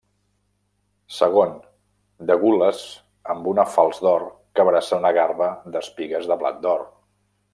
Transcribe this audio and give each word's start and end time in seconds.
Segon, 1.17 1.51
de 2.29 2.37
gules 2.43 2.79
amb 3.35 3.51
una 3.53 3.67
falç 3.75 4.01
d'or 4.07 4.25
que 4.59 4.65
abraça 4.65 5.01
una 5.01 5.13
garba 5.21 5.53
d'espigues 5.77 6.29
de 6.33 6.39
blat 6.45 6.61
d'or. 6.67 6.85